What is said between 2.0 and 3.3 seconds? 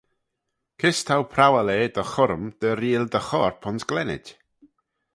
churrym dy reayll dty